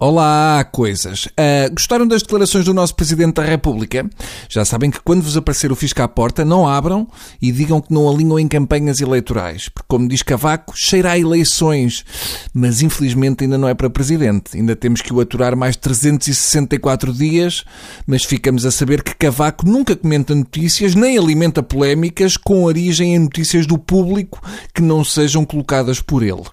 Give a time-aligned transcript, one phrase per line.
[0.00, 1.26] Olá, coisas.
[1.26, 4.08] Uh, gostaram das declarações do nosso Presidente da República?
[4.48, 7.08] Já sabem que quando vos aparecer o fisco à porta, não abram
[7.42, 9.68] e digam que não alinham em campanhas eleitorais.
[9.68, 12.04] Porque, como diz Cavaco, cheira a eleições.
[12.54, 14.56] Mas, infelizmente, ainda não é para Presidente.
[14.56, 17.64] Ainda temos que o aturar mais 364 dias.
[18.06, 23.18] Mas ficamos a saber que Cavaco nunca comenta notícias, nem alimenta polémicas com origem em
[23.18, 24.40] notícias do público
[24.72, 26.44] que não sejam colocadas por ele.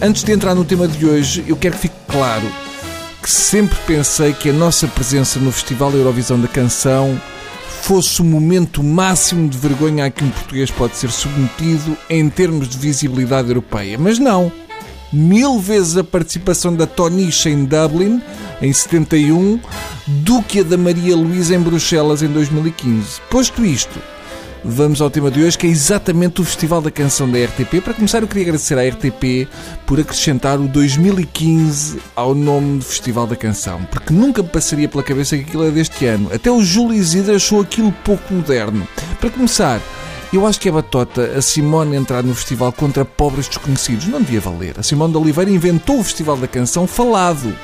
[0.00, 2.63] Antes de entrar no tema de hoje, eu quero que fique claro
[3.24, 7.18] que sempre pensei que a nossa presença no Festival Eurovisão da Canção
[7.80, 12.68] fosse o momento máximo de vergonha a que um português pode ser submetido em termos
[12.68, 13.96] de visibilidade europeia.
[13.96, 14.52] Mas não.
[15.10, 18.20] Mil vezes a participação da Tonicha em Dublin,
[18.60, 19.58] em 71,
[20.06, 23.22] do que a da Maria Luísa em Bruxelas, em 2015.
[23.30, 23.98] Posto isto,
[24.64, 27.82] vamos ao tema de hoje, que é exatamente o Festival da Canção da RTP.
[27.82, 29.46] Para começar, eu queria agradecer à RTP
[29.86, 35.02] por acrescentar o 2015 ao nome de Festival da Canção, porque nunca me passaria pela
[35.02, 36.30] cabeça que aquilo é deste ano.
[36.32, 38.88] Até o Júlio Isidro achou aquilo pouco moderno.
[39.20, 39.80] Para começar,
[40.32, 44.08] eu acho que é batota a Simone entrar no festival contra pobres desconhecidos.
[44.08, 44.74] Não devia valer.
[44.78, 47.54] A Simone de Oliveira inventou o Festival da Canção falado.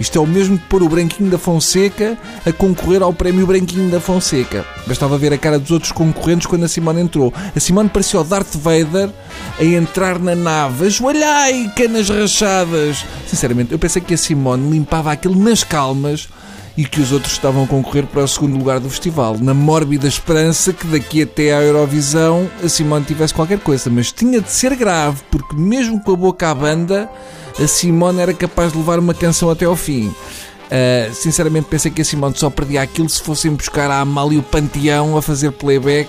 [0.00, 3.90] Isto é o mesmo que pôr o Branquinho da Fonseca a concorrer ao prémio Branquinho
[3.90, 4.64] da Fonseca.
[4.86, 7.32] Bastava ver a cara dos outros concorrentes quando a Simone entrou.
[7.54, 9.10] A Simone parecia o Darth Vader
[9.58, 10.86] a entrar na nave.
[10.86, 13.04] Ajoelhai, canas rachadas!
[13.26, 16.28] Sinceramente, eu pensei que a Simone limpava aquilo nas calmas
[16.78, 20.06] e que os outros estavam a concorrer para o segundo lugar do festival, na mórbida
[20.06, 23.90] esperança que daqui até à Eurovisão a Simone tivesse qualquer coisa.
[23.90, 27.10] Mas tinha de ser grave, porque mesmo com a boca à banda,
[27.60, 30.06] a Simone era capaz de levar uma canção até ao fim.
[30.06, 34.42] Uh, sinceramente pensei que a Simone só perdia aquilo se fossem buscar a Amália o
[34.42, 36.08] Panteão a fazer playback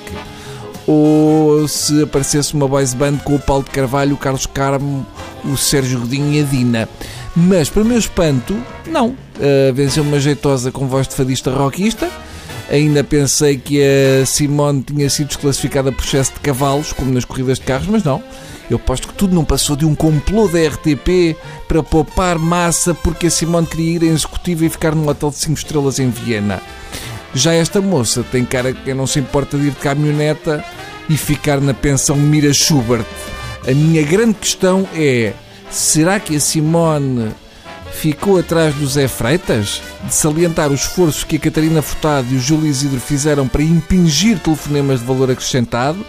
[0.85, 5.03] ou se aparecesse uma boys band com o Paulo de Carvalho, o Carlos Carmo,
[5.45, 6.89] o Sérgio Godinho e a Dina.
[7.35, 9.09] Mas, para o meu espanto, não.
[9.09, 12.09] Uh, venceu uma jeitosa com voz de fadista rockista.
[12.69, 17.57] Ainda pensei que a Simone tinha sido desclassificada por excesso de cavalos, como nas corridas
[17.57, 18.21] de carros, mas não.
[18.69, 21.35] Eu aposto que tudo não passou de um complô da RTP
[21.67, 25.37] para poupar massa porque a Simone queria ir em executivo e ficar num hotel de
[25.37, 26.61] 5 estrelas em Viena.
[27.33, 30.63] Já esta moça tem cara que não se importa de ir de caminhoneta
[31.09, 33.05] e ficar na pensão Mira Schubert.
[33.67, 35.33] A minha grande questão é:
[35.69, 37.31] será que a Simone
[37.91, 39.81] ficou atrás do Zé Freitas?
[40.03, 44.39] De salientar os esforços que a Catarina Furtado e o Júlio Isidro fizeram para impingir
[44.39, 46.05] telefonemas de valor acrescentado?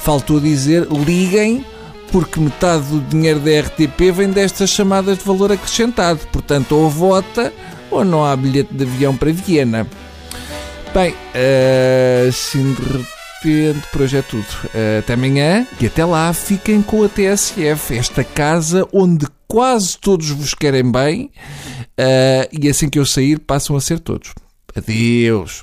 [0.00, 1.64] Faltou dizer: liguem
[2.10, 6.20] porque metade do dinheiro da RTP vem destas chamadas de valor acrescentado.
[6.30, 7.52] Portanto, ou vota
[7.90, 9.86] ou não há bilhete de avião para Viena.
[10.94, 11.14] Bem,
[12.28, 13.08] assim de repente,
[13.90, 14.46] por hoje é tudo.
[14.98, 20.54] Até amanhã e até lá fiquem com a TSF, esta casa onde quase todos vos
[20.54, 21.30] querem bem
[21.98, 24.32] uh, e assim que eu sair passam a ser todos.
[24.74, 25.62] Adeus.